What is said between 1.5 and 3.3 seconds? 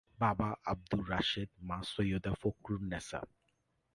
মা সৈয়দা ফখরুননেছা।